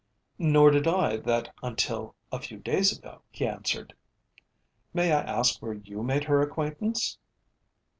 "Nor 0.39 0.71
did 0.71 0.87
I 0.87 1.17
that 1.17 1.53
until 1.61 2.15
a 2.31 2.39
few 2.39 2.57
days 2.57 2.91
ago," 2.91 3.21
he 3.29 3.45
answered. 3.45 3.93
"May 4.95 5.11
I 5.11 5.21
ask 5.21 5.61
where 5.61 5.73
you 5.75 6.01
made 6.01 6.23
her 6.23 6.41
acquaintance?" 6.41 7.19